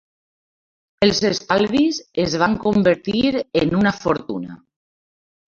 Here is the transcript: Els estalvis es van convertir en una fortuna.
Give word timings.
Els 1.07 1.19
estalvis 1.29 1.99
es 2.23 2.39
van 2.45 2.57
convertir 2.65 3.23
en 3.37 3.77
una 3.83 3.93
fortuna. 4.01 4.59